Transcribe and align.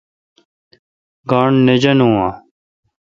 گاݨڈ 1.29 1.53
نہ 1.65 1.75
جانون۔ 1.81 2.15